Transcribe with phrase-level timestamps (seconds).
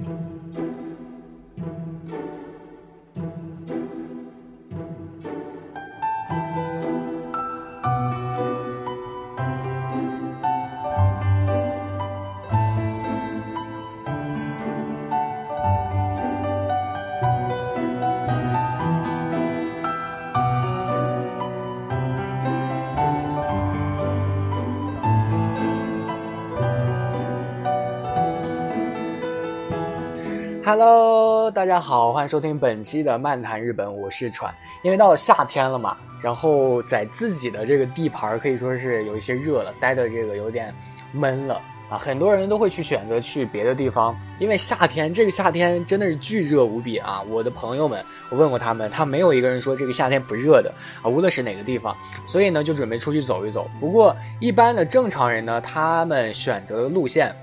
[0.00, 0.73] Música
[30.66, 34.50] Hello，大家好，欢迎收听本期的漫谈日本，我是川。
[34.80, 40.72] 因为到了夏天了嘛，然后在自己的这个地盘可以说是有一些热了，待的这个有点
[41.12, 41.98] 闷了啊。
[41.98, 47.22] 很多人都会去选择去别的地方，因为夏天这个夏天真的是巨热无比啊。
[47.28, 51.94] 我的朋友们，我问过他们，他没有一个人说这个夏天不热的啊，无论是哪个地方。
[52.26, 53.70] 所以呢，就准备出去走一走。
[53.78, 57.36] 不过一般的正常人呢，他们选择的路线。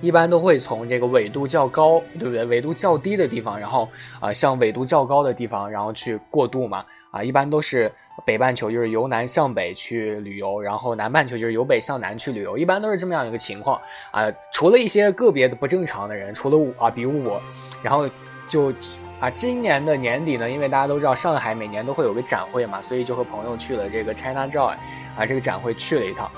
[0.00, 2.44] 一般都会从这个纬度较高，对不对？
[2.44, 6.84] 纬度较低的地方，然后啊，向纬度较高的地方，然后去过渡嘛。
[7.10, 7.90] 啊，一般都是
[8.24, 13.80] 北半球就是由南向北去旅游，然后南半球就是由北向南去旅游，一般都是这么样一个情况
[14.12, 14.30] 啊。
[14.52, 17.42] 除了一些个别的不正常的人，除了我啊，比如我，
[17.82, 18.08] 然后
[18.48, 18.72] 就
[19.18, 24.76] 啊，今年的年底呢，因为大家都知道上海每年都会有个展会嘛，所以就和朋友去了这个 China Joy
[25.16, 26.30] 啊，这个展会去了一趟。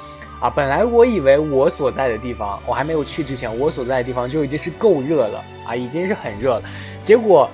[0.42, 6.62] 啊，本来我以为我所在的地方，我还没有去之前，我所在的地方就已经是够热了啊，已经是很热了。
[7.04, 7.48] 结果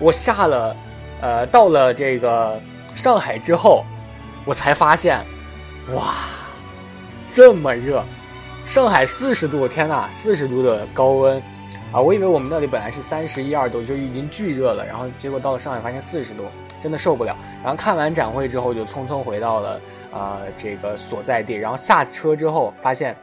[0.00, 0.76] 我下了，
[1.20, 2.60] 呃，到了这个
[2.96, 3.84] 上海之后，
[4.44, 5.24] 我才发现，
[5.94, 6.14] 哇，
[7.24, 8.02] 这么热！
[8.64, 11.40] 上海四十度，天呐，四十度的高温
[11.92, 12.00] 啊！
[12.00, 16.42] 我以为我们那里本来是三十一二度，就已经巨热了，然后结果到了上海发现四十度，
[16.82, 17.36] 真的受不了。
[17.62, 19.80] 然后看完展会之后，就匆匆回到了。
[20.12, 23.16] 啊，这个所在地，然后下车之后发现，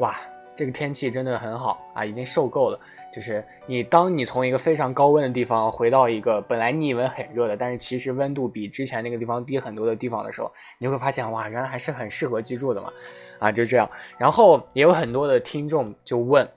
[0.00, 0.14] 哇，
[0.54, 2.78] 这个天气真的很好啊，已经受够了。
[3.12, 12.90] 就是你当你从一个非常高温的地方回到一个本来你以为很热的，但是其实温度比之前那个地方低很多的地方的时候，你会发现，哇，原来还是很适合居住的嘛。
[13.38, 13.88] 啊，就这样。
[14.18, 16.48] 然后也有很多的听众就问，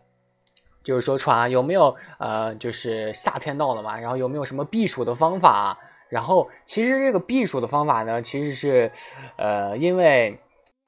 [0.81, 5.77] 就是说船有没有呃，就是夏天到了嘛，然后有没有什么避暑的方法？
[6.09, 8.91] 然后，其实这个避暑的方法呢，其实是，
[9.37, 10.39] 呃，因为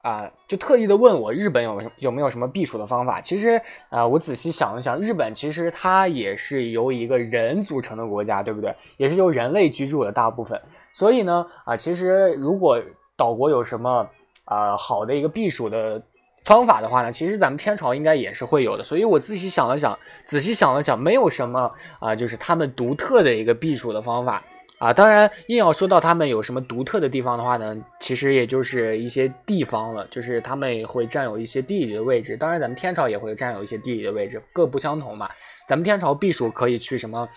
[0.02, 3.20] 啊，就特意的问我日本有有没有什么避暑的方法。
[3.20, 8.74] 其实啊，我仔细想了想，日本其实它也是由一个人组成的国家，对不对？
[8.96, 10.58] 也是由人类居住的大部分。
[10.94, 12.80] 所以呢，啊，其实如果
[13.16, 14.08] 岛国有什么
[14.44, 16.00] 啊好的一个避暑的
[16.44, 18.84] 方法的话呢，其实咱们天朝应该也是会有的。
[18.84, 21.68] 所以我仔细想了想，仔细想了想，没有什么
[21.98, 24.42] 啊，就是他们独特的一个避暑的方法。
[24.78, 32.36] 啊，当然，硬要说到他们有什么独特的地方的话呢，其实也就是一些地方了，就是他们会占有一些地理的位置。
[32.36, 35.28] 当然，咱们天朝也会占有一些地理的位置，各不相同嘛。
[35.66, 37.28] 咱们天朝避暑可以去什么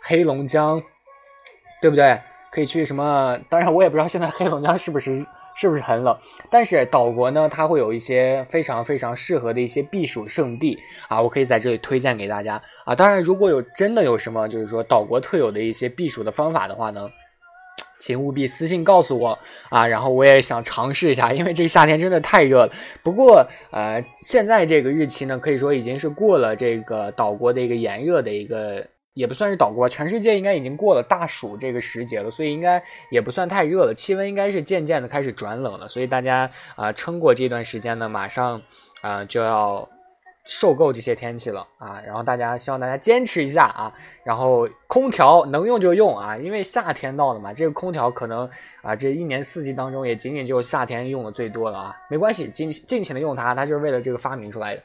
[0.00, 0.80] 黑龙江，
[1.82, 2.20] 对不对？
[2.52, 3.36] 可以去什么？
[3.50, 5.26] 当然，我也不知道现在黑龙江是不是。
[5.58, 6.14] 是不是很冷？
[6.50, 10.78] 但是岛国呢，它会有一些非常非常适合的一些避暑胜地
[11.08, 12.94] 啊，我可以在这里推荐给大家啊。
[12.94, 17.08] 当然，如果有真的有什么就是说岛国特有的一些避暑的方法的话呢，
[18.00, 19.38] 请务必私信告诉我
[19.70, 19.86] 啊。
[19.86, 22.72] 然后我也想尝试一下，因为这个夏天真的太热了。
[23.02, 28.86] 不过呃，现在这个日期呢，可以说已经是过了这个岛国的一个炎热的一个。
[29.16, 38.60] 也不算是岛国，全世界应该已经过了大暑这个时节了，所以应该也不算太热了，气温应该是渐渐的开始转冷了，所以大家啊撑过这段时间呢，马上
[39.00, 39.88] 啊就要
[40.44, 43.90] 受够这些天气了啊，然后大家希望大家坚持一下啊，
[44.22, 48.46] 然后空调能用就用啊，因为夏天到了嘛，这个空调可能
[48.82, 54.82] 啊这一年四季当中也仅仅就夏天用的最多了啊，没关系，尽尽情的用它，它就是为了这个发明出来的。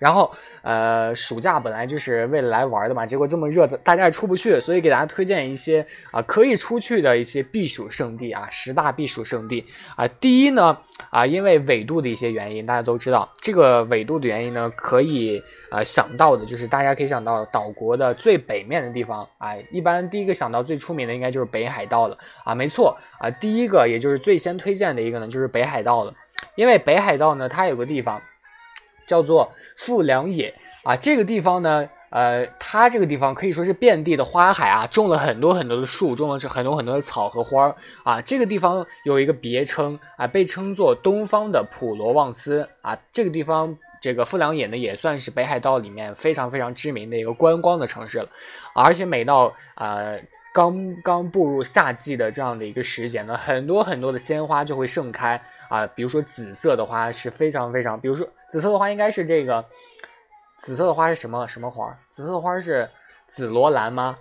[0.00, 9.66] 然后，呃，暑假本来就是为了来玩的嘛，结果这么热，大家也出不去，所以给大家推荐一些啊可以出去的一些避暑胜地啊，十大避暑胜地
[9.96, 10.08] 啊。
[10.08, 10.76] 第一呢，
[11.10, 26.14] 啊，因为纬度的一些原因，大家都知道这个纬度的原因呢，可以啊想到的就是大家可以想到岛国的最北面的地方啊，一般第一个想到最出名的应该就是北海道了啊，没错啊，第一个也就是最先推荐的一个呢，就是北海道了，
[26.54, 28.18] 因为北海道呢，它有个地方。
[29.10, 30.54] 叫做富良野
[30.84, 37.74] 啊，这个地方呢，呃，它这个地方可以说是遍地的花海啊，种了很多很多的树，种了是很多很多的草和花儿
[38.04, 38.20] 啊。
[38.22, 42.96] 这个地方有一个别称啊，被称作东方的普罗旺斯啊。
[43.10, 48.28] 这个地方，这个富良野呢，也算是北海道里面非常非常知名的一个观光的城市了。
[48.72, 50.20] 而且每到呃
[50.54, 55.42] 刚刚步入夏季的这样的一个时节呢，很多很多的鲜花就会盛开。
[55.70, 59.64] 啊，比如说紫色的花是非常非常，比如说紫色的花应该是这个
[60.58, 61.96] 紫色的花是什么什么花？
[62.10, 62.90] 紫色的花是
[63.28, 64.18] 紫罗兰吗？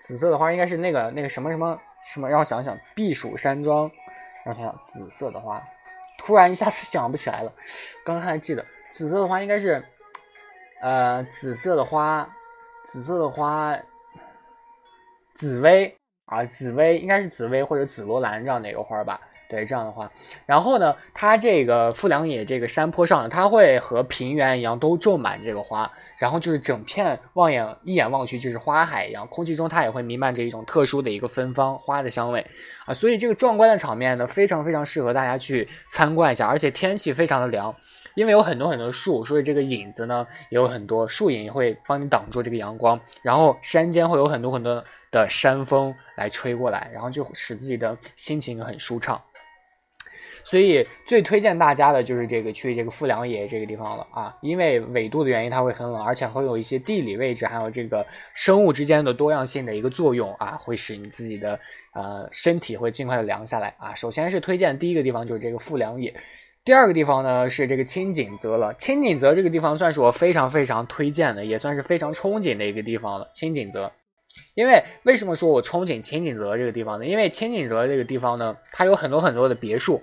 [0.00, 2.28] 紫色的花应该是那个那个什么什么什么？
[2.28, 3.90] 让我想想，避暑山庄。
[4.44, 5.62] 让我想想，紫色的花，
[6.18, 7.52] 突然一下子想不起来了。
[8.04, 9.84] 刚刚还记得，紫色的花应该是，
[10.80, 12.26] 呃，紫色的花，
[12.84, 13.76] 紫色的花，
[15.34, 15.94] 紫薇
[16.26, 19.20] 啊，紫薇应该是紫薇或者紫罗兰这样的一个花吧。
[19.48, 20.10] 对，这样的话，
[20.44, 32.44] 然后呢，它这个富良野这个山坡上，它会和平原一样都种满这个花，然后就是整片望眼一眼望去就是花海一样，空气中它也会弥漫着一种特殊的一个芬芳花的香味
[32.86, 37.72] 啊，所以这个壮观的场面呢，非常非常适合大家去参观一下，而且天气非常的凉，
[38.16, 44.82] 因为有很多很多树，所以这个影子呢也有很多，树影会帮你挡住这个阳光，然后山间会有很多很多
[45.12, 49.22] 的山风来吹过来，然后就使自己的心情很舒畅。
[50.48, 61.58] 所以最推荐大家的就是这个去这个富良野这个地方了啊，因为纬度的原因，它会很冷，而且会有一些地理位置，还有这个生物之间的多样性的一个作用啊，会使你自己的
[61.94, 63.92] 呃身体会尽快的凉下来啊。
[63.92, 66.14] 首先是推荐第一个地方就是这个富良野，
[66.64, 68.72] 第二个地方呢是这个青井泽了。
[68.74, 73.28] 青井泽这个地方算是我非常非常推荐的，也算是非常憧憬的一个地方了。
[73.34, 73.90] 青井泽，
[74.54, 77.04] 因为为什么说我憧憬青井泽这个地方呢？
[77.04, 80.00] 因为青井泽这个地方呢，它有很多很多的别墅。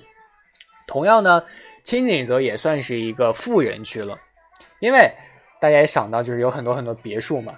[0.87, 1.43] 同样呢，
[1.83, 4.17] 青井泽也算是一个富人区了，
[4.79, 5.11] 因为
[5.59, 7.53] 大家也想到，就是有很多很多别墅嘛。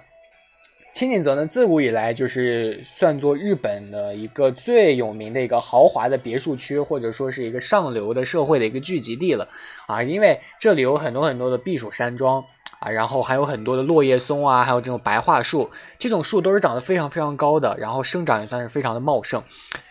[0.92, 9.46] 青井泽呢，自古以来就是算作日本的一个最有名的一个豪华的别墅区，或者说是一个上流的社会的一个聚集地了
[9.86, 10.02] 啊。
[10.02, 12.42] 因为这里有很多很多的避暑山庄
[12.78, 19.42] 啊，然后还有很多的落叶松啊，还有这种白桦树，这种树都是长得非常非常高的，然后生长也算是非常的茂盛。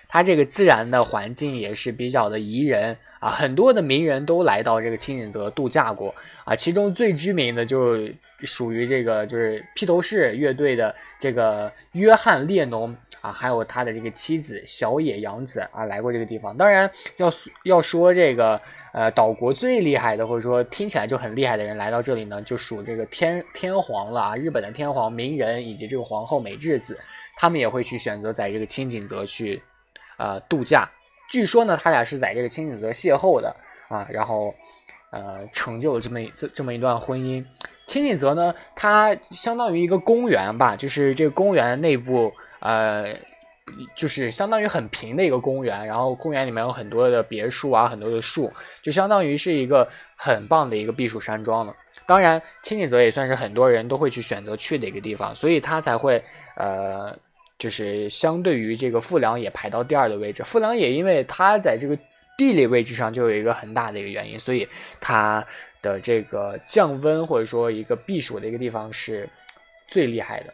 [0.08, 6.14] 它这个自然的环境也是比较的宜人啊，很多的名人都来到这个青井泽度假过
[6.44, 7.98] 啊，其中最知名的就
[8.42, 16.56] 属于这个就是披头士乐队的这个约翰列侬啊，还有他的这个妻子小野洋子啊来过这个地方。
[16.56, 16.88] 当然
[17.18, 17.28] 要
[17.64, 18.62] 要说这个
[18.94, 26.96] 呃岛国最厉害的或者说听起来就很厉害的人来到这里呢，就属这个天天皇了啊，日本的天皇名人以及这个皇后美智子，
[27.36, 29.64] 他们也会去选择在这个青井泽去。
[30.18, 30.90] 呃，度假，
[31.30, 33.56] 据说呢，他俩是在这个青井泽邂逅的
[33.90, 34.54] 啊，然后，
[35.12, 37.44] 呃，成就了这么这这么一段婚姻。
[37.88, 43.16] 青井泽呢，它相当于一个公园吧，就是这个公园内部，呃，
[43.96, 48.52] 就是相当于很平的一个公园，然后公园里面有很多的别墅啊，很多的树，
[48.82, 51.76] 就相当于是一个很棒的一个避暑山庄了。
[52.06, 56.24] 当然，青井泽也算是很多人都会去选择去的一个地方，所以他才会
[56.56, 57.18] 呃。
[57.58, 61.98] 就是相对于这个富良野排到第二的位置，富良野因为它在这个
[62.38, 64.68] 地理位置上就有一个很大的一个原因，所以
[65.00, 65.46] 它
[65.82, 69.30] 的这个降温或者说一个避暑的一个地方是
[69.88, 70.54] 最厉害的。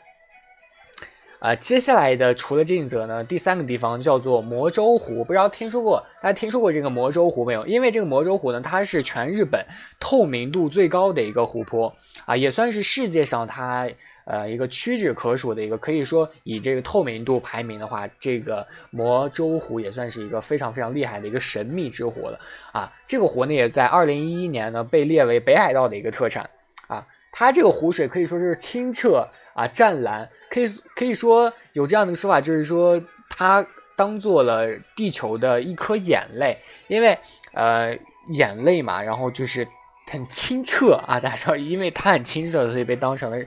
[1.39, 7.65] 啊，接下来的除了金泽呢，第三个地方叫做魔州湖，不知道听说过大家听说过这个魔州湖没有？
[7.65, 9.65] 因为这个魔州湖呢，它是全日本
[9.99, 11.95] 透明度最高的一个湖泊
[12.25, 13.89] 啊，也算是世界上它。
[14.23, 22.39] 呃，一个屈指可数的一个，可以说以这个透明度排名的话，这个魔州湖也算是一个非常非常厉害的一个神秘之湖了
[22.71, 22.91] 啊。
[23.07, 26.49] 这个湖呢，也在二零一一年呢被列为北海道的一个特产
[26.87, 27.05] 啊。
[27.31, 36.57] 它这个湖水可以说是清澈啊湛蓝，可以可以说有这样的说法，就是说它当做了地球的一颗眼泪，
[36.87, 37.17] 因为
[37.53, 37.97] 呃
[38.33, 39.67] 眼泪嘛，然后就是
[40.11, 43.45] 很清澈啊，大家知道，因为它很清澈，所以被当成了。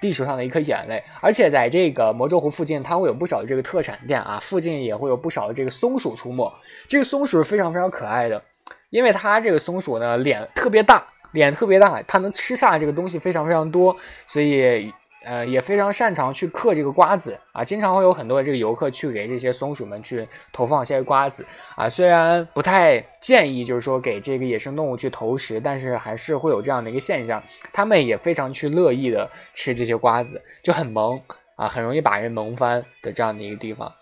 [0.00, 6.52] 地球上的一颗眼泪，而且在这个魔咒湖附近，它会有不少的这个特产店啊，附近也会有不少的这个松鼠出没。
[6.88, 8.42] 这个松鼠是非常非常可爱的，
[8.90, 14.92] 因为它这个松鼠呢脸特别大，脸特别大，它能吃下这个东西非常非常多，所以。
[15.26, 21.88] 呃，也非常擅长去嗑这个瓜子啊，经常会有很多的这个游客去给这些松鼠们去投放一些瓜子啊。
[21.88, 27.42] 虽然不太建议，就是说给这个野生动物去投食，但是还是会有这样的一个现象，
[27.72, 31.20] 他们也非常去乐意的吃这些瓜子，就很萌
[31.56, 33.92] 啊，很容易把人萌翻的这样的一个地方。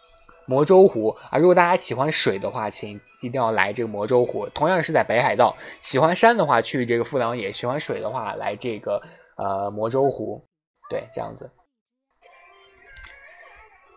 [0.47, 4.47] 魔州湖啊，如果大家喜欢水的话，请一定要来这个魔州湖。
[4.51, 9.01] 同样是在北海道，喜欢山的话去这个富良野，喜欢水的话来这个
[9.37, 10.45] 呃魔州湖。
[10.89, 11.51] 对，这样子。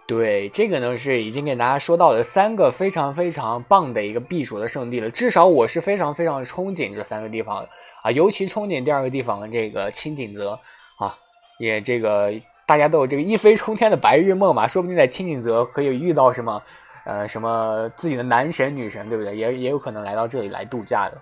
[0.07, 5.09] 对，这个呢是已经给大家说到了三个非常非常棒的一个避暑的圣地了。
[5.11, 7.69] 至少我是非常非常憧憬这三个地方的
[8.03, 10.57] 啊，尤其憧憬第二个地方的这个青井泽
[10.97, 11.13] 啊，
[11.59, 12.31] 也这个
[12.65, 16.63] 大家都有这个一飞冲天的白日梦嘛，说不定在青井泽可以遇到什么
[17.05, 19.35] 呃什么自己的男神女神，对不对？
[19.35, 21.21] 也也有可能来到这里来度假的。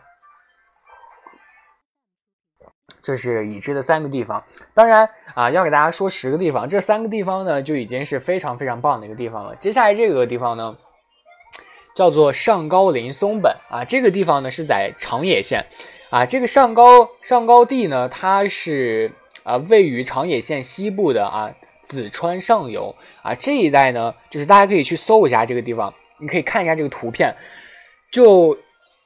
[3.06, 4.44] 这是已知的三个地方。
[4.74, 9.56] 当然啊，要给大家说十个地方，这三个地方呢就已经是非常非常棒的一个地方了。
[9.58, 10.76] 接下来这个地方呢，
[11.96, 15.64] 叫做上高林松本啊，这个地方呢是在长野县
[16.10, 16.26] 啊。
[16.26, 19.12] 这个上高上高地呢，它是
[19.44, 27.36] 啊位于长野县西部的啊紫川上游啊这一带呢，就是大家可以去搜一下这个地方，你可以看一下这个图片，
[28.12, 28.58] 就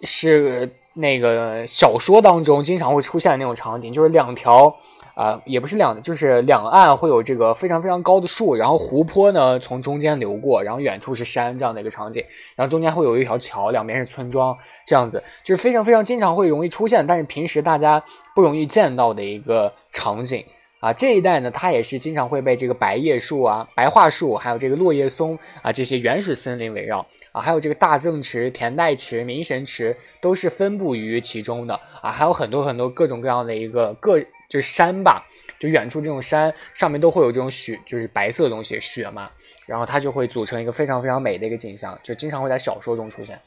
[0.03, 4.75] 是那个小说当中经常会出现的那种场景，就是两条。
[5.15, 12.23] 呃，也不是两，就是两岸会有这个非常非常高的树，然后湖泊呢从中间流过，然后远处是山这样的一个场景，
[12.55, 18.01] 然后中间会有一条桥，两边是村庄，这样子就是非常非常经常会容易出现，但是平时大家
[18.33, 20.45] 不容易见到的一个场景
[20.79, 20.91] 啊。
[20.93, 34.19] 这一带呢，它也是经常会被这个白叶树啊、白桦树，还有这个落叶松啊这些原始森林围绕啊，还有这个大正池、田代池、明神池都是分布于其中的啊，还有很多很多各种各样的一个各。
[34.49, 35.27] 就是山吧，
[35.59, 39.29] 就远处这种山上面都会有这种雪，就是白色的东西，雪嘛，
[39.67, 43.39] 然后它就会组成一个非常非常美的一个景象，就经常会在小说中出现。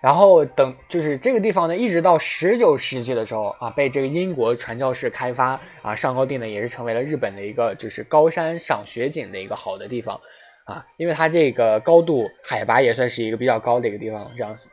[0.00, 10.20] 然后等就是这个地方呢，一直到十九世纪的时候啊，被这个英国传教士开发啊，上高地呢也是成为了日本的一个就是高山赏雪景的一个好的地方
[10.66, 14.68] 啊，因为它这个高度海拔也算是一个比较高的一个地方，这样子。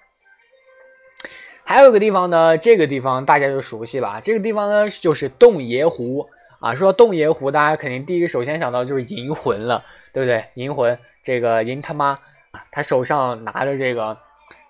[1.63, 4.19] 还有一个地方呢，这个地方大家就熟悉了。
[4.21, 6.27] 这个地方呢，就是洞爷湖
[6.59, 6.75] 啊。
[6.75, 10.45] 说到洞爷湖，大家肯定第一个首先想到就是银魂了，对不对？
[10.53, 12.09] 银魂这个银他妈
[12.51, 14.15] 啊，他手上拿着这个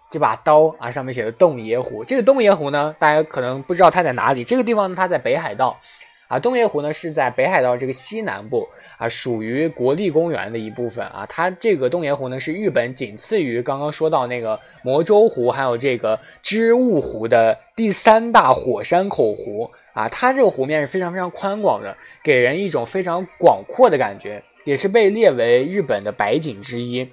[0.09, 2.03] 这把刀啊，上面写的洞爷湖。
[2.03, 4.43] 这个洞爷湖呢，大家可能不知道它在哪里。
[4.43, 5.79] 这个地方呢，它在北海道。
[6.27, 11.23] 啊，洞爷湖呢是在北海道这个西南部啊，属于国立公园的一部分啊。
[11.29, 20.09] 它这个洞爷湖呢是日本仅次于刚刚说到那个魔州湖还有这个织物湖的第三大火山口湖啊。
[20.09, 27.07] 它这个湖面是非常非常宽广的，给人一种非常广阔的感觉，也是被列为日本的百景之一。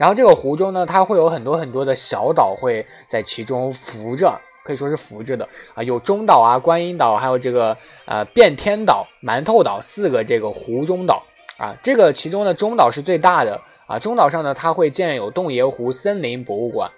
[0.00, 4.40] 然后这个湖中呢，它会有很多很多的小岛会在其中浮着。
[4.62, 11.22] 可以说是浮着的啊，有中岛啊、观音岛，还有这个呃变天岛、馒头岛四个这个湖中岛
[11.58, 11.76] 啊。
[11.82, 13.98] 这个其中的中岛是最大的啊。
[13.98, 16.90] 中岛上呢，它会建有洞爷湖森林博物馆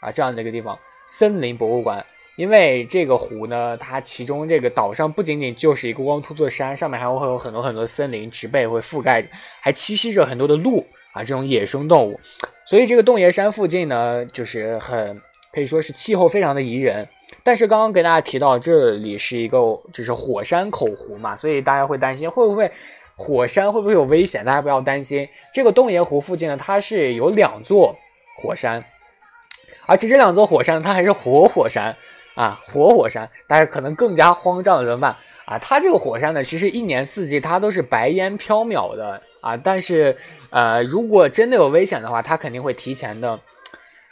[0.00, 0.76] 啊这样的一个地方。
[1.06, 2.04] 森林博物馆，
[2.36, 9.28] 因为这个湖呢，它其中这个岛上不仅仅就是一个光秃秃的山，上面还会有很多很多森林植被会覆盖，
[9.60, 12.18] 还栖息着很多的鹿啊这种野生动物。
[12.66, 15.20] 所以这个洞爷山附近呢，就是很。
[15.54, 17.06] 可以说是气候非常的宜人，
[17.42, 19.58] 但是刚刚给大家提到这里是一个
[19.92, 22.72] 就是火山口湖嘛，所以大家会担心会不会
[23.16, 24.42] 火山会不会有危险？
[24.46, 27.94] 大家不要担心，这个洞爷湖附近呢，它是有两座
[28.38, 28.82] 火山，
[29.84, 31.94] 而且这两座火山它还是活火山
[32.34, 35.14] 啊，活火山，大家可能更加慌张了怎么办
[35.52, 35.58] 啊？
[35.58, 40.16] 它这个火山呢，其实一年四季它都是白烟飘渺的啊，但是
[40.50, 43.38] 呃，如果真的有危险的话，它肯定会提前的。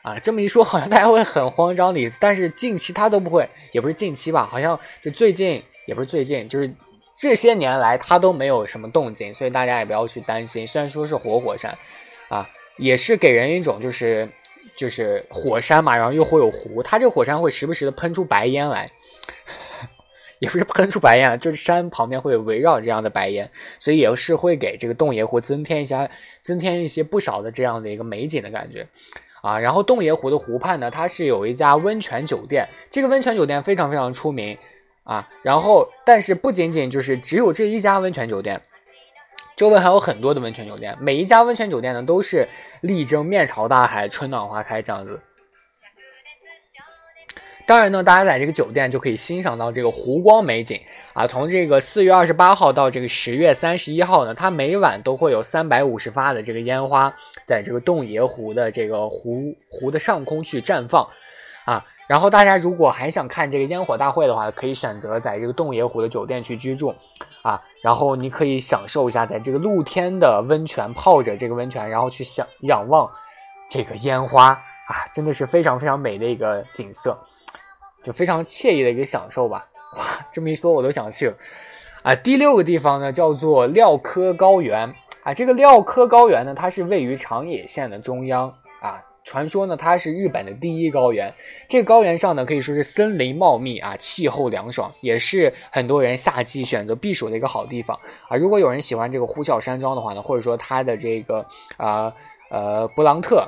[0.02, 2.16] 啊，这么一说，好像大家会很慌张的意思。
[2.18, 6.74] 但是近期它都不会，也不是近期吧，好像就最近，也不是最近，就是
[7.14, 10.66] 这些年来它都没有什么动静，所以大家也不要去担心。
[10.66, 11.76] 虽然说是活火山，
[12.30, 14.26] 啊，也是给人一种就是
[14.74, 18.88] 就是火山嘛，然后又会有湖，它这个火山会时不时的喷出白烟来，
[20.40, 26.10] 也不是喷出白烟，就是山旁边会围绕这样的白烟，所以也是会给这个洞爷湖增添一下
[26.42, 28.88] 增添一些不少的这样的一个美景的感觉。
[29.42, 34.58] 啊，然后洞爷湖的湖畔呢，它是有一家温泉酒店，这个温泉酒店非常非常出名
[35.02, 35.26] 啊。
[35.42, 38.60] 然后，但是不仅仅就是只有这一家温泉酒店，
[39.56, 42.48] 周围还有很多的温泉酒店，每一家温泉酒店呢都是
[42.82, 45.20] 力争面朝大海，春暖花开这样子。
[47.70, 50.80] 当然呢，大家在这个酒店就可以欣赏到这个湖光美景
[51.12, 51.24] 啊。
[51.24, 61.08] 从这个四月二十八号到这个十月三十一号呢，它每晚都会有三百五十发的这个烟花在这个洞爷湖的这个湖湖的上空去绽放
[61.64, 61.86] 啊。
[62.08, 66.92] 然后大家如果还想看这个烟火大会的话，可以选择在这个洞爷湖的酒店去居住
[67.42, 67.62] 啊。
[67.84, 73.08] 然后你可以享受一下在这个露天的温泉泡着这个温泉，然后去想仰望
[73.70, 77.16] 这个烟花啊，真的是非常非常美的一个景色。
[78.02, 81.36] 就非常惬意的一个享受吧，哇，这么一说我都想去了
[82.02, 82.14] 啊。
[82.14, 88.48] 第六个地方呢叫做廖科高原啊，这个廖科高原呢，它是位于长野县的中央
[88.80, 89.02] 啊。
[89.22, 91.32] 传说呢，它是日本的第一高原。
[91.68, 98.36] 这个高原上呢，可以说是森林茂密啊，气候凉爽，也是很多人夏季选择避暑的一个好地方啊。
[98.38, 101.44] 如果有人喜欢这个呼啸山庄的话呢，或者说它的这个
[101.76, 102.12] 啊
[102.50, 103.46] 呃勃朗特。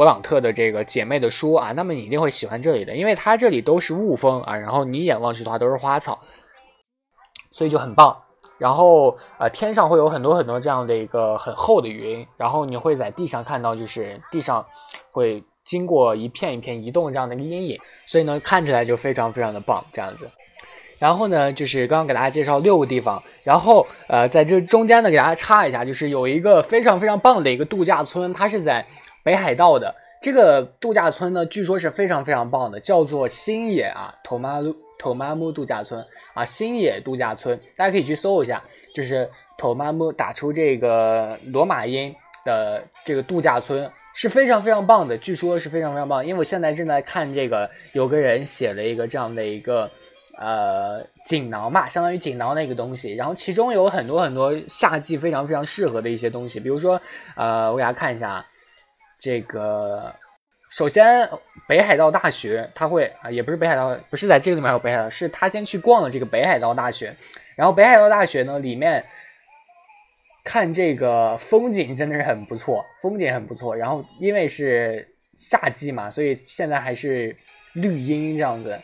[0.00, 6.18] 勃朗特的这个姐妹的书啊，那么你一定会喜欢这里的，因为它这里都是雾峰啊，然后你一眼望去的话都是花草，
[7.50, 8.16] 所以就很棒。
[8.56, 14.64] 然后呃，天上会有很多很多这样的一个很厚的云，然后你会在地上看到，就是地上
[15.10, 20.30] 会经过一片一片移动这样的一个阴影，所以呢，看起来就非常非常的棒这样子。
[20.98, 28.86] 然后呢，就是刚刚给大家介绍六个地方，然后呃，在这中间呢，给大家插一下，就是有一个非常非常棒的一个度假村，它是在
[29.22, 29.94] 北海道的。
[30.22, 38.62] 这个度假村呢，据说是非常非常棒的，叫做新野啊，托马鲁托马木度假村啊，新野度假村，大家可以去搜一下，
[38.94, 49.90] 就是 Tomamu 打出这个罗马音的这个度假村是非常非常棒的，据说是非常非常棒，因为我现在正在看这个，有个人写了一个这样的一个
[50.36, 57.00] 呃锦囊嘛，相当于锦囊的一个东西，然后其中有很多很多夏季非常非常适合的一些东西，比如说
[57.36, 58.46] 呃，我给大家看一下啊。
[59.20, 60.14] 这个
[60.70, 61.28] 首先，
[61.68, 67.14] 北海道大学他会啊，也不是北海道，不是在这个里面有北海道，是他先去逛了这个北海道大学，
[67.54, 69.04] 然后北海道大学呢里面
[70.42, 73.76] 看这个风景真的是很不错，风景很不错。
[73.76, 77.36] 然后因为是夏季嘛，所以现在还是
[77.74, 78.80] 绿荫这样子，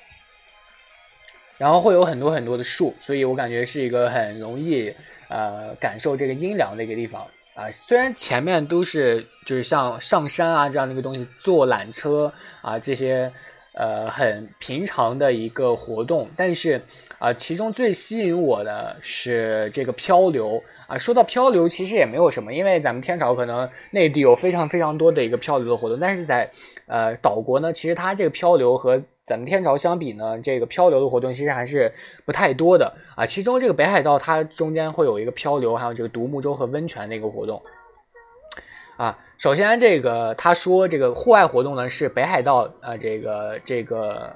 [1.56, 4.94] 然后会有很多很多的树，所以我感觉是一个很容易
[5.30, 7.26] 呃感受这个阴凉的一个地方。
[7.56, 13.32] 啊，虽然前面都是就是像上山啊这样的一个东西，坐缆车啊这些，
[13.72, 16.78] 呃，很平常的一个活动，但是
[17.18, 20.98] 啊，其中最吸引我的是这个漂流啊。
[20.98, 26.50] 说到漂流，其实也没有什么，因为咱们天朝可能内地有非常非常多的一个漂流的活动，但是在
[26.86, 31.92] 呃岛国呢，其实它这个漂流和咱们天朝相比呢，这个漂流的活动其实还是
[32.24, 33.26] 不太多的啊。
[33.26, 37.60] 其中这个北海道它中间会有一个漂流，还有这个独木舟和温泉的一个活动
[38.96, 39.18] 啊。
[39.38, 44.34] 首先这个他说这个户外活动呢是北海道啊这个这个。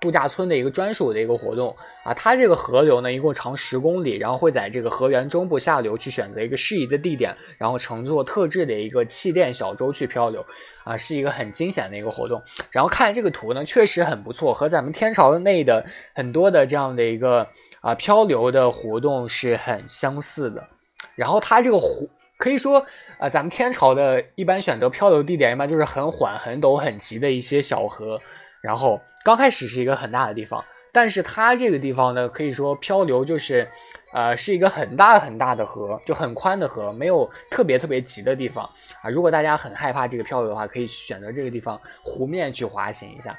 [0.00, 10.42] 度假村的一个专属的一个活动啊，它这个河流呢一共长十公里，然后会在这个河源中部下流去选择一个适宜的地点，然后乘坐特制的一个气垫小舟去漂流
[10.84, 12.42] 啊，是一个很惊险的一个活动。
[12.70, 17.46] 然后看这个图呢，确实很不错，和咱们天朝内的很多的这样的一个
[17.82, 20.66] 啊漂流的活动是很相似的。
[21.14, 22.82] 然后它这个湖可以说
[23.18, 28.18] 啊，咱们天朝的一般选择漂流地点一般就是很缓、很陡、很急的一些小河。
[28.60, 33.68] 然后刚开始是一个很大的地方，但是它这个地方呢，可以说漂流就是，
[34.12, 38.64] 呃，是一个很大很大的河，就很宽的河，没有特别特别急的地方
[39.02, 39.08] 啊。
[39.10, 43.38] 如果大家很害怕这个漂流的话，可以选择这个地方湖面去滑行一下。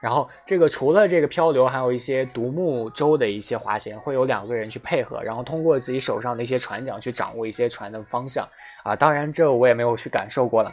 [0.00, 8.46] 然后这个除了这个漂流，还有一些独木舟的一些滑行，会有两个人去配合，然后通过自己手上的一些船桨去掌握一些船的方向
[8.84, 8.94] 啊。
[8.94, 10.72] 当然这我也没有去感受过了。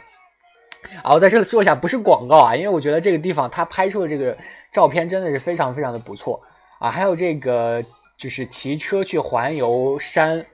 [1.02, 4.36] 啊，我在这里说一下，不是广告啊，因为我觉得这个地方他拍出的这个
[4.72, 6.40] 照片真的是非常非常的不错
[6.78, 6.90] 啊。
[6.90, 7.84] 还有这个
[8.16, 10.44] 就是骑车去环游山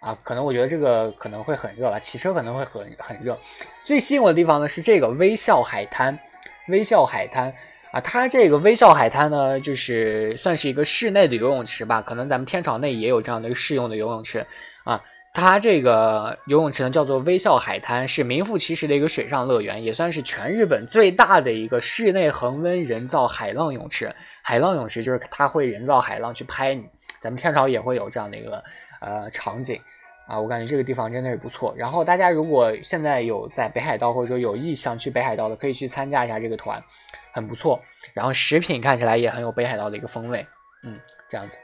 [0.00, 3.38] 啊，可能我觉得这个可能会很热吧，骑车可能会很很热。
[3.84, 6.18] 最吸引我的地方呢是这个微笑海滩，
[6.68, 7.52] 微笑海滩
[7.90, 14.46] 啊，它这个微笑海滩呢就是算是一个室内的游泳池吧，可能咱们天朝内也有这样的一个适用的游泳池
[14.84, 15.00] 啊。
[15.36, 24.14] 它这个游泳池呢，叫做微笑海滩，是名副其实的一个水上乐园，也算是全日本最大的一个室内恒温人造海浪泳池。
[24.42, 26.84] 海浪泳池就是它会人造海浪去拍你，
[27.20, 28.62] 咱们天朝也会有这样的一个
[29.00, 29.80] 呃场景
[30.28, 31.74] 啊，我感觉这个地方真的是不错。
[31.76, 36.80] 然后大家如果现在有在北海道或者说有意向去北海道的，可以去参加一下这个团，
[37.32, 37.82] 很不错。
[38.12, 40.46] 然后食品看起来也很有北海道的一个风味，
[40.84, 40.96] 嗯，
[41.28, 41.58] 这样子。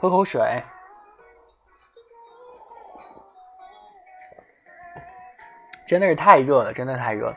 [0.00, 0.40] 喝口水，
[5.86, 7.36] 真的是太热了，真的太热了。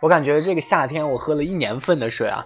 [0.00, 2.44] 我感觉这个夏天我喝了一年份的水啊。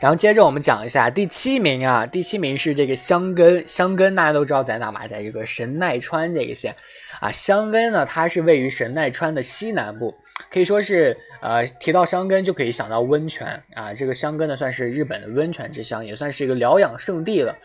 [0.00, 6.76] 然后接着我们讲一下第七名啊，第七名是这个香根，香根大家都知道在哪嘛，在这个神奈川这个县
[7.20, 7.32] 啊。
[7.32, 10.14] 香根呢，它是位于神奈川的西南部，
[10.48, 13.92] 可以说是呃，提到香根就可以想到温泉啊。
[13.92, 17.56] 这个香根呢，算是日本的温泉之乡，也算是一个疗养圣地了。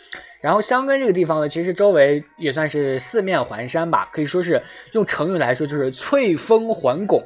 [0.41, 4.61] 然后香根这个地方呢，其实周围也算是四面环山吧，可以说是
[4.93, 7.23] 用成语来说就是翠峰环拱，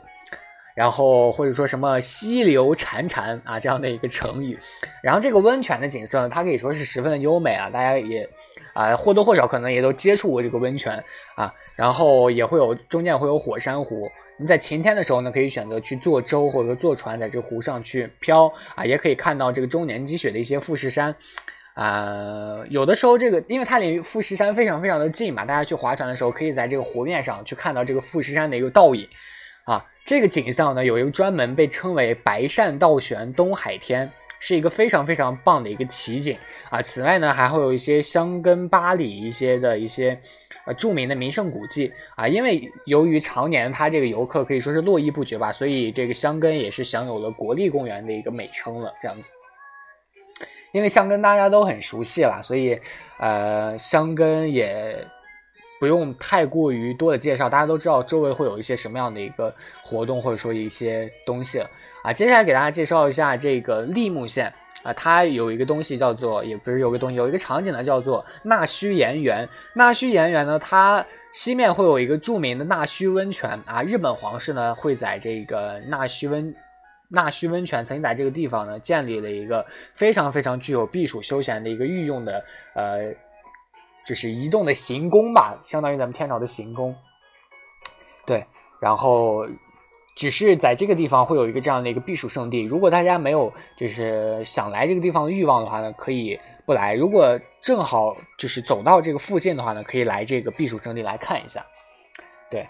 [0.75, 4.59] 然后或者说什么溪流潺潺啊这样的一个成语。
[5.01, 8.27] 然后这个温泉的景色呢，它可以说是十分的优美啊，大家也
[8.73, 11.01] 啊或多或少可能也都接触过这个温泉
[11.35, 11.53] 啊。
[11.77, 21.15] 然后也会有中间会有火山湖，你在晴天的时候呢，可以选择去坐舟或者坐船在这湖上去漂啊，也可以看到这个终年积雪的一些富士山。
[21.75, 29.07] 呃，有的时候这个，因为它离富士山非常非常的近嘛，大家去划船的时候，可以在这个湖面上去看到这个富士山的一个倒影。
[29.65, 36.37] 啊，这个景象呢，有一个专门被称为“白扇倒悬东海天”，是一个非常非常棒的一个奇景
[36.69, 36.79] 啊。
[36.83, 40.15] 此外呢，还会有一些香根巴里一些的一些
[40.67, 42.27] 呃著名的名胜古迹啊。
[42.27, 48.93] 因为由于常年它这个游客可以说是络绎不绝吧，所以这个香根也是享有了国立公园的一个美称了。
[49.01, 49.29] 这样子，
[50.75, 52.77] 因为香根大家都很熟悉了，所以
[53.17, 55.07] 呃，香根也。
[55.77, 61.59] 不用太过于多的介绍，大家都知道周围会有一些什么样的一个活动，或者说一些东西
[62.01, 62.13] 啊。
[62.13, 64.51] 接下来给大家介绍一下这个立木县
[64.83, 69.47] 啊，它有一个东西叫做，也不是有个东西，有一个场景呢叫做纳须岩园。
[69.73, 73.83] 纳须岩园呢，它西面会有一个著名的纳须温泉啊。
[73.83, 76.55] 日本皇室呢会在这个纳须温
[77.09, 83.13] 纳须温泉曾经在这个地方呢建立了一个非常非常具有避暑休闲的一个御用的呃。
[84.07, 86.95] 就是移动的行宫吧，相当于咱们天朝的行宫。
[88.23, 88.45] 对，
[88.79, 89.47] 然后
[90.15, 92.61] 只是在这个地方会有一个这样的一个避暑胜地。
[92.61, 101.65] 如果大家没有就是想来这个地方的欲望的话呢，可以不来；如果正好就是走到这个附近的话呢，可以来这个避暑胜地来看一下。
[102.51, 102.67] 对。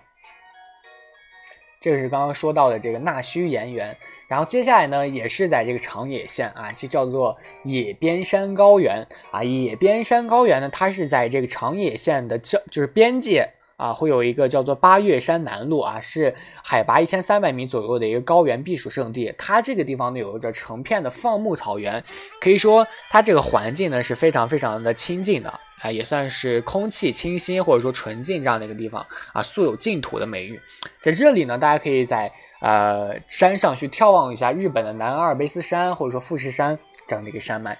[1.81, 9.43] 这个是刚刚说到的这个纳须岩园，然后接下来呢，也是在这个长野县啊，这叫做野边山高原啊。
[9.43, 16.33] 野边山高原呢，它是在这个长野县的交，就是边界啊，会有一个叫做八岳山南麓啊，是
[16.63, 19.33] 海拔一千三百米左右的一个高原避暑胜地。
[19.37, 22.03] 它这个地方呢，有着成片的放牧草原，
[22.39, 25.59] 可以说它这个环境呢是非常非常的清净的。
[25.81, 30.59] 啊，也算是空气清新或者说纯净这样的一个地方啊，素有净土的美誉。
[31.01, 37.77] 在这里呢，大家可以在呃山上去眺望一下日本的南阿尔卑斯山或者说富士山这样的一个山脉。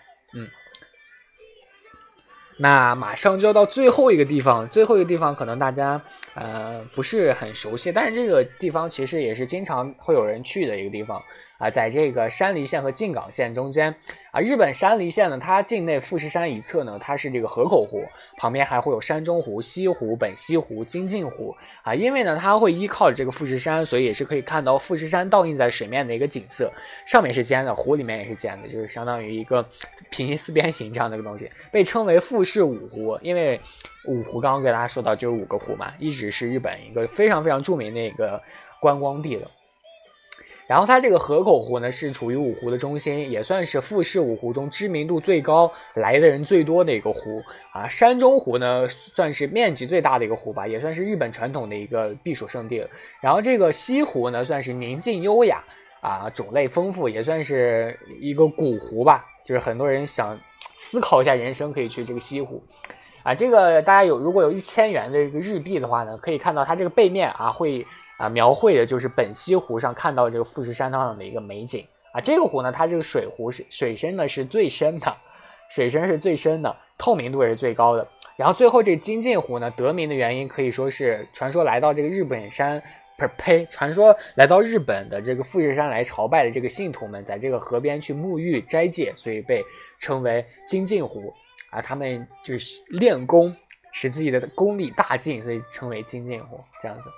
[2.58, 6.02] 那马上就要到最后一个地方，最后一个地方可能大家
[6.34, 11.22] 呃不是很熟悉，但是这个地方其实也是经常会有人去的一个地方。
[11.58, 13.96] 啊，在这个山梨县和静冈县中间
[14.32, 18.04] 啊，日本山梨县呢，它境内富士山一侧呢，它是这个河口湖，
[18.38, 21.96] 旁边还会有山中湖、西湖、本溪湖、金镜湖啊。
[21.96, 26.70] 因为呢，它会依靠这个富士山，所以也是可以看到富士山倒映在水面的一个景色。
[27.06, 29.66] 上面是尖的，湖里面也是尖的，就是相当于一个
[30.10, 33.18] 平行四边形这样的一个东西，被称为富士五湖。
[33.22, 33.62] 因为
[34.06, 38.42] 五湖刚刚给大家说到就是五个湖嘛，一直是日本一个非常非常著名的一个
[38.82, 39.50] 观光地了。
[40.68, 47.40] 然后它这个河口湖呢，是处于五湖的中心，也算是富士五湖中知名度最高、来的人最多的一个湖
[47.72, 47.88] 啊。
[47.88, 52.84] 山中湖呢，算是面积最大的一个湖吧，也算是日本传统的一个避暑胜地。
[53.22, 55.64] 然后这个西湖呢，算是宁静优雅
[56.02, 59.24] 啊，种类丰富，也算是一个古湖吧。
[59.46, 60.36] 就是很多人想
[60.74, 62.64] 思考一下人生，可以去这个西湖
[63.22, 63.36] 啊。
[63.36, 67.86] 这个大家有如果有一千元的这个日币的话呢，可以看到它这个背面啊会。
[68.18, 72.22] 啊，描绘的就是本溪湖上看到这个富士山上的一个美景啊。
[72.22, 75.16] 这个湖呢，它这个水湖是水深呢是最深的，
[75.70, 78.08] 水深是最深的，透明度也是最高的。
[78.38, 82.82] 然后最后这个金镜湖呢，得名的原因可以说是传说来到这个日本山，
[83.18, 89.64] 不是呸，传说来到日本的这个富士山来朝拜的这个信徒们，在这个河边去沐浴斋戒，所以被
[90.00, 91.34] 称为金镜湖
[91.72, 91.82] 啊。
[91.82, 93.56] 他们就是练功，
[93.94, 97.10] 使自己的功力大进，所以称为金镜湖这样子。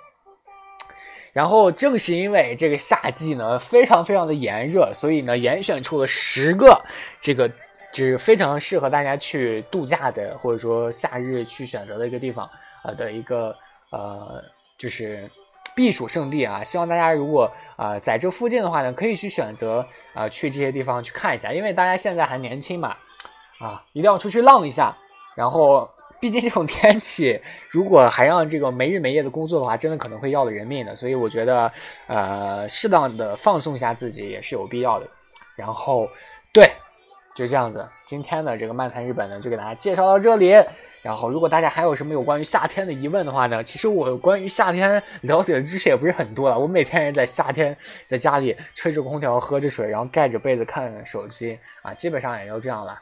[1.38, 6.82] 然后正是因为这个夏季呢非常非常的炎热，所以呢严选出了十个
[7.20, 7.48] 这个
[7.92, 12.44] 就是非常适合大家去度假的，或者说夏日去选择的一个地方
[12.82, 13.54] 啊的一个
[13.90, 14.42] 呃
[14.76, 15.30] 就是
[15.76, 16.64] 避暑胜地啊。
[16.64, 22.96] 希望大家如果啊在这附近的话呢，可以去选择啊去这些地方去看一下，因为大家现在还年轻嘛，
[23.60, 24.96] 啊一定要出去浪一下，
[25.36, 25.88] 然后。
[26.20, 30.96] 毕竟这种天气，如果还让这个没日没夜的工作的话，真的可能会要了人命的。
[30.96, 31.70] 所以我觉得，
[32.06, 35.06] 呃，适当的放松一下自己也是有必要的。
[35.56, 36.08] 然后，
[36.52, 36.70] 对，
[37.34, 37.86] 就这样子。
[38.04, 40.52] 今天的这个漫谈日本呢，就给大家介绍到这里。
[41.00, 46.58] 然后，如果大家还有什么有关于夏天的疑问的话呢，其实我关于夏天了解的知识也不是很多了。
[46.58, 47.76] 我每天也在夏天
[48.06, 53.00] 在家里吹着空调，喝着水，然后盖着被子看手机啊，基本上也就这样了。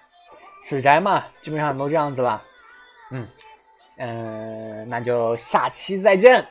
[0.63, 2.43] 死宅嘛，基本上都这样子了。
[3.11, 3.27] 嗯，
[3.99, 6.45] 嗯，那就下期再见，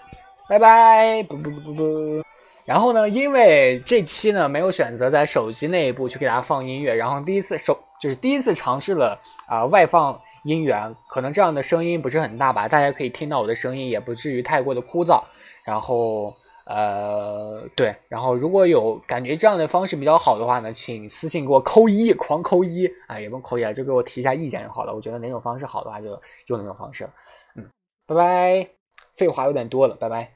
[0.48, 2.24] 拜拜，不不不不不。
[2.66, 15.22] 然后呢，因为这期呢没有选择在手机内部去给大家放音乐，然后第一次手就是第一次尝试了啊外放音源，可能这样的声音不是很大吧，大家可以听到我的声音，也不至于太过的枯燥。
[15.64, 16.36] 然后
[16.66, 24.94] 呃，对，然后如果有感觉这样的方式比较好的话呢，请私信给我扣一，狂扣一，啊，也不用扣一啊，就给我提一下意见就好了。
[24.94, 26.10] 我觉得哪种方式好的话，就
[26.48, 27.08] 用哪种方式。
[27.56, 27.70] 嗯，
[28.08, 28.70] 拜拜。
[29.16, 30.35] 废话有点多了，拜拜。